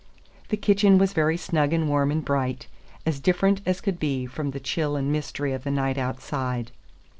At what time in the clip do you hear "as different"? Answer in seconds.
3.05-3.61